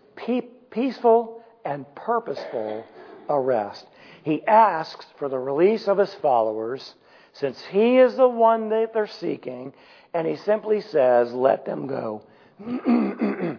[0.71, 2.85] peaceful and purposeful
[3.29, 3.87] arrest.
[4.23, 6.95] He asks for the release of his followers
[7.33, 9.73] since he is the one that they're seeking,
[10.15, 12.23] and he simply says, Let them go.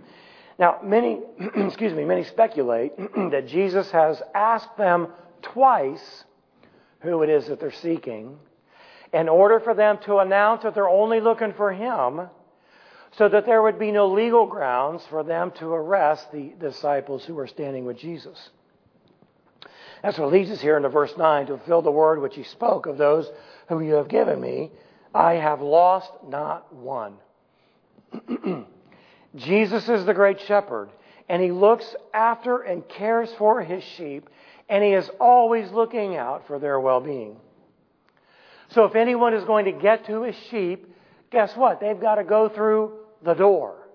[0.60, 1.22] now, many,
[1.56, 2.94] excuse me, many speculate
[3.32, 5.10] that Jesus has asked them
[5.44, 6.24] twice
[7.02, 8.38] who it is that they're seeking
[9.14, 12.28] in order for them to announce that they're only looking for him
[13.18, 17.34] so that there would be no legal grounds for them to arrest the disciples who
[17.34, 18.50] were standing with Jesus.
[20.04, 22.86] That's what leads us here into verse 9 to fulfill the word which he spoke
[22.86, 23.28] of those
[23.70, 24.72] whom you have given me.
[25.16, 27.16] I have lost not one.
[29.36, 30.90] Jesus is the great shepherd,
[31.28, 34.30] and he looks after and cares for his sheep,
[34.70, 37.38] and he is always looking out for their well being.
[38.70, 40.94] So if anyone is going to get to his sheep,
[41.32, 41.80] guess what?
[41.80, 42.94] They've got to go through
[43.24, 43.88] the door.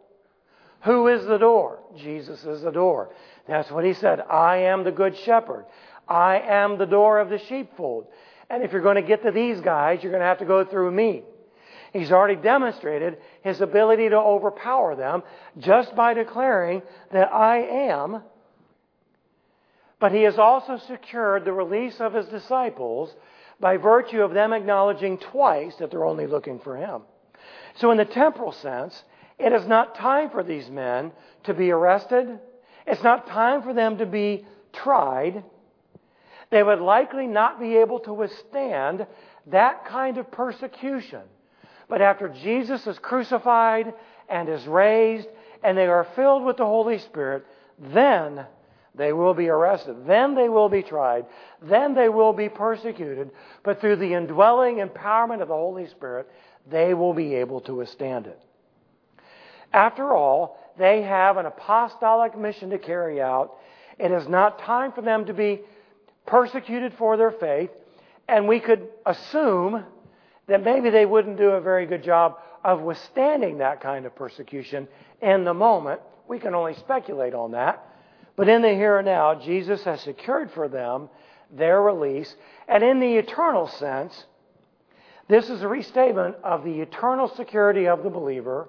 [0.84, 1.78] Who is the door?
[1.96, 3.10] Jesus is the door.
[3.46, 4.20] That's what he said.
[4.20, 5.66] I am the good shepherd.
[6.08, 8.06] I am the door of the sheepfold.
[8.50, 10.64] And if you're going to get to these guys, you're going to have to go
[10.64, 11.22] through me.
[11.92, 15.22] He's already demonstrated his ability to overpower them
[15.58, 17.58] just by declaring that I
[17.90, 18.22] am.
[20.00, 23.14] But he has also secured the release of his disciples
[23.60, 27.02] by virtue of them acknowledging twice that they're only looking for him.
[27.76, 29.00] So, in the temporal sense,
[29.42, 31.12] it is not time for these men
[31.44, 32.38] to be arrested.
[32.86, 35.42] It's not time for them to be tried.
[36.50, 39.06] They would likely not be able to withstand
[39.46, 41.22] that kind of persecution.
[41.88, 43.94] But after Jesus is crucified
[44.28, 45.28] and is raised,
[45.62, 47.44] and they are filled with the Holy Spirit,
[47.78, 48.46] then
[48.94, 50.06] they will be arrested.
[50.06, 51.26] Then they will be tried.
[51.62, 53.30] Then they will be persecuted.
[53.62, 56.28] But through the indwelling empowerment of the Holy Spirit,
[56.70, 58.40] they will be able to withstand it.
[59.72, 63.56] After all, they have an apostolic mission to carry out.
[63.98, 65.60] It is not time for them to be
[66.26, 67.70] persecuted for their faith,
[68.28, 69.84] and we could assume
[70.46, 74.88] that maybe they wouldn't do a very good job of withstanding that kind of persecution
[75.20, 76.00] in the moment.
[76.28, 77.86] We can only speculate on that.
[78.36, 81.08] But in the here and now, Jesus has secured for them
[81.50, 82.34] their release.
[82.68, 84.24] And in the eternal sense,
[85.28, 88.68] this is a restatement of the eternal security of the believer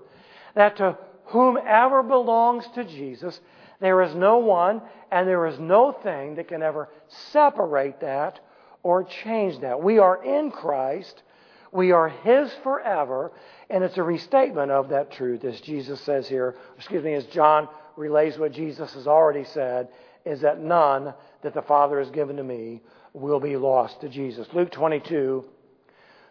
[0.55, 3.39] that to whomever belongs to Jesus,
[3.79, 4.81] there is no one
[5.11, 8.39] and there is no thing that can ever separate that
[8.83, 9.81] or change that.
[9.81, 11.23] We are in Christ.
[11.71, 13.31] We are His forever.
[13.69, 17.67] And it's a restatement of that truth, as Jesus says here, excuse me, as John
[17.95, 19.87] relays what Jesus has already said,
[20.25, 22.81] is that none that the Father has given to me
[23.13, 24.47] will be lost to Jesus.
[24.53, 25.45] Luke 22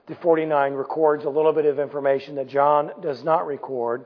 [0.08, 4.04] to 49 records a little bit of information that John does not record.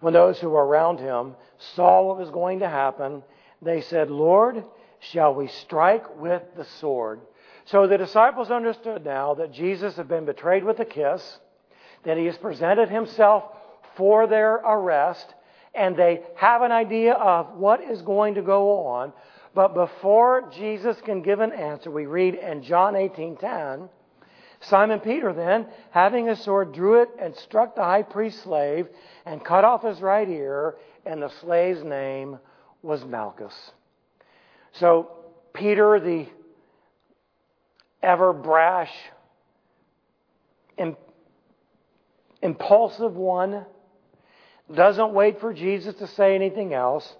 [0.00, 1.34] When those who were around him
[1.74, 3.22] saw what was going to happen,
[3.62, 4.64] they said, Lord,
[5.00, 7.20] shall we strike with the sword?
[7.66, 11.38] So the disciples understood now that Jesus had been betrayed with a kiss,
[12.04, 13.44] that he has presented himself
[13.96, 15.34] for their arrest,
[15.74, 19.12] and they have an idea of what is going to go on.
[19.54, 23.88] But before Jesus can give an answer, we read in John 18:10,
[24.68, 28.88] Simon Peter then, having a sword, drew it and struck the high priest's slave
[29.26, 32.38] and cut off his right ear, and the slave's name
[32.82, 33.54] was Malchus.
[34.72, 35.10] So
[35.52, 36.26] Peter, the
[38.02, 38.92] ever brash,
[42.42, 43.64] impulsive one,
[44.74, 47.16] doesn't wait for Jesus to say anything else,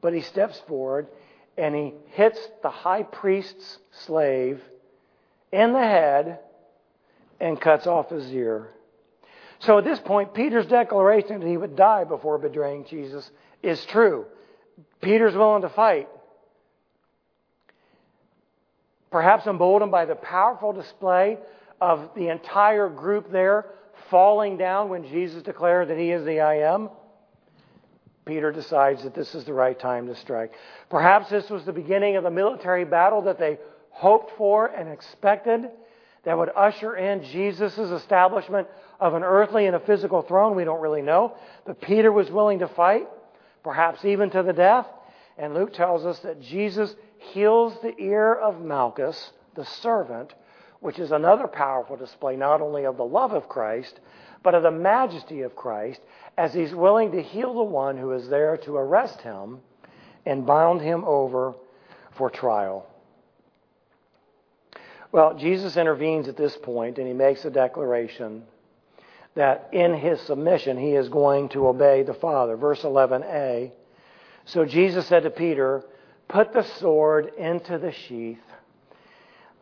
[0.00, 1.08] but he steps forward
[1.56, 4.60] and he hits the high priest's slave
[5.52, 6.40] in the head
[7.40, 8.68] and cuts off his ear.
[9.60, 13.30] So at this point, Peter's declaration that he would die before betraying Jesus
[13.62, 14.26] is true.
[15.00, 16.08] Peter's willing to fight.
[19.10, 21.38] Perhaps emboldened by the powerful display
[21.80, 23.66] of the entire group there
[24.10, 26.90] falling down when Jesus declared that he is the I am,
[28.24, 30.52] Peter decides that this is the right time to strike.
[30.88, 33.58] Perhaps this was the beginning of the military battle that they
[33.90, 35.70] hoped for and expected
[36.24, 38.68] that would usher in Jesus' establishment
[39.00, 40.56] of an earthly and a physical throne.
[40.56, 41.36] We don't really know.
[41.66, 43.06] But Peter was willing to fight,
[43.62, 44.86] perhaps even to the death.
[45.36, 50.34] And Luke tells us that Jesus heals the ear of Malchus, the servant,
[50.80, 54.00] which is another powerful display not only of the love of Christ,
[54.42, 56.00] but of the majesty of Christ,
[56.36, 59.60] as he's willing to heal the one who is there to arrest him
[60.26, 61.54] and bound him over
[62.16, 62.86] for trial.
[65.12, 68.44] Well, Jesus intervenes at this point and he makes a declaration
[69.34, 72.56] that in his submission he is going to obey the Father.
[72.56, 73.72] Verse 11a.
[74.46, 75.82] So Jesus said to Peter,
[76.28, 78.38] put the sword into the sheath.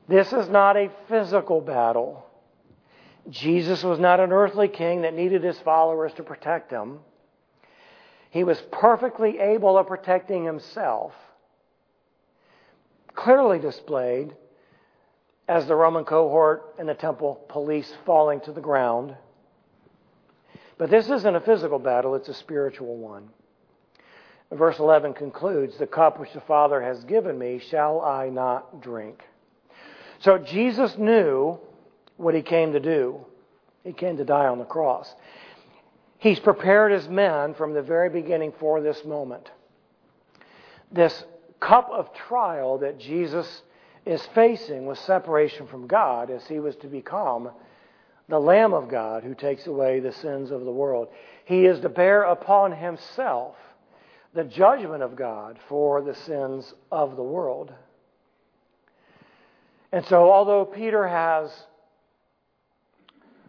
[0.09, 2.27] This is not a physical battle.
[3.31, 6.99] Jesus was not an earthly king that needed his followers to protect him.
[8.31, 11.13] He was perfectly able of protecting himself,
[13.15, 14.35] clearly displayed
[15.53, 19.15] as the Roman cohort and the temple police falling to the ground.
[20.79, 23.29] But this isn't a physical battle, it's a spiritual one.
[24.51, 29.23] Verse 11 concludes The cup which the Father has given me, shall I not drink?
[30.21, 31.59] So Jesus knew
[32.17, 33.21] what he came to do.
[33.85, 35.15] He came to die on the cross.
[36.19, 39.51] He's prepared his men from the very beginning for this moment.
[40.91, 41.25] This
[41.61, 43.63] cup of trial that Jesus
[44.05, 47.51] is facing with separation from God as he was to become
[48.29, 51.09] the Lamb of God who takes away the sins of the world.
[51.45, 53.57] He is to bear upon himself
[54.35, 57.73] the judgment of God for the sins of the world.
[59.93, 61.51] And so, although Peter has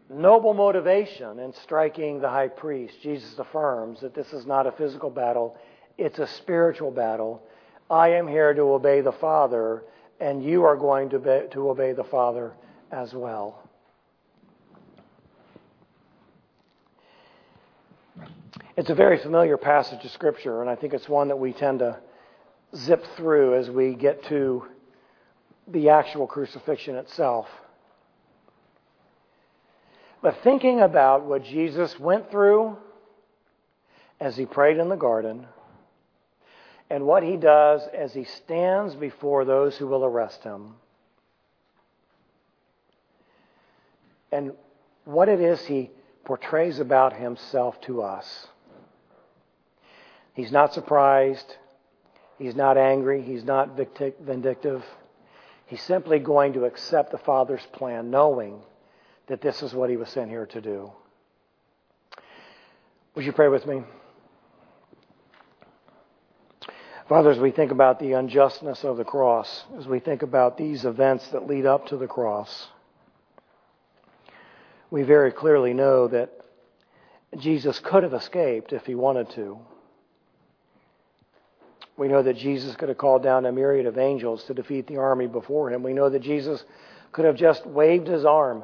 [0.10, 5.10] noble motivation in striking the high priest, Jesus affirms that this is not a physical
[5.10, 5.58] battle,
[5.98, 7.42] it's a spiritual battle.
[7.90, 9.84] I am here to obey the Father
[10.20, 12.54] and you are going to, be, to obey the Father
[12.92, 13.64] as well.
[18.76, 21.80] It's a very familiar passage of Scripture, and I think it's one that we tend
[21.80, 22.00] to
[22.76, 24.66] zip through as we get to
[25.68, 27.48] the actual crucifixion itself.
[30.24, 32.78] But thinking about what Jesus went through
[34.20, 35.46] as he prayed in the garden,
[36.94, 40.76] and what he does as he stands before those who will arrest him.
[44.32, 44.52] And
[45.04, 45.90] what it is he
[46.24, 48.46] portrays about himself to us.
[50.36, 51.58] He's not surprised.
[52.38, 53.24] He's not angry.
[53.24, 54.86] He's not vindictive.
[55.66, 58.62] He's simply going to accept the Father's plan, knowing
[59.26, 60.92] that this is what he was sent here to do.
[63.16, 63.82] Would you pray with me?
[67.10, 70.86] Father, as we think about the unjustness of the cross, as we think about these
[70.86, 72.68] events that lead up to the cross,
[74.90, 76.30] we very clearly know that
[77.38, 79.60] Jesus could have escaped if he wanted to.
[81.98, 84.98] We know that Jesus could have called down a myriad of angels to defeat the
[84.98, 85.84] army before him.
[85.84, 86.64] We know that Jesus
[87.12, 88.64] could have just waved his arm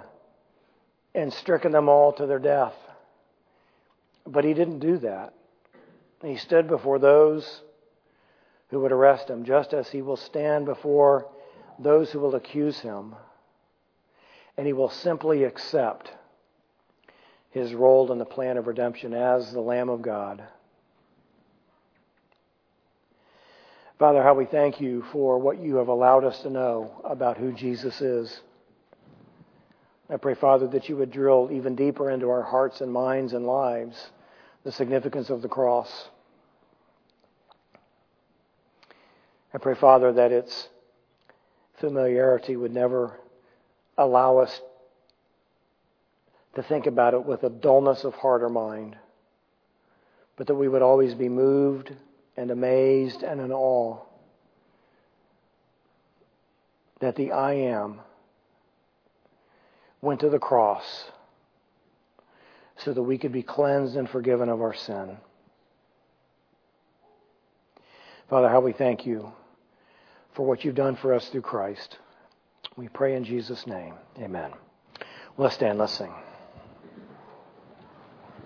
[1.14, 2.74] and stricken them all to their death.
[4.26, 5.34] But he didn't do that.
[6.24, 7.62] He stood before those
[8.70, 11.28] who would arrest him, just as he will stand before
[11.80, 13.16] those who will accuse him.
[14.58, 16.12] And he will simply accept
[17.52, 20.44] his role in the plan of redemption as the Lamb of God.
[23.98, 27.52] Father, how we thank you for what you have allowed us to know about who
[27.52, 28.42] Jesus is.
[30.10, 33.46] I pray, Father, that you would drill even deeper into our hearts and minds and
[33.46, 34.12] lives
[34.64, 36.10] the significance of the cross.
[39.54, 40.70] I pray, Father, that its
[41.80, 43.20] familiarity would never
[43.98, 44.62] allow us
[46.56, 48.96] to think about it with a dullness of heart or mind,
[50.38, 51.92] but that we would always be moved
[52.38, 54.00] and amazed and in awe
[57.00, 58.02] that the I am
[60.02, 61.06] went to the cross
[62.78, 65.18] so that we could be cleansed and forgiven of our sin.
[68.30, 69.34] Father, how we thank you
[70.34, 71.98] for what you've done for us through Christ.
[72.78, 73.94] We pray in Jesus' name.
[74.20, 74.52] Amen.
[75.38, 76.14] Let's stand, let's sing.